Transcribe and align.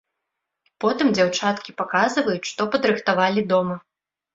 Потым 0.85 1.11
дзяўчаткі 1.19 1.77
паказваюць, 1.85 2.41
што 2.51 2.61
падрыхтавалі 2.77 3.51
дома. 3.57 3.83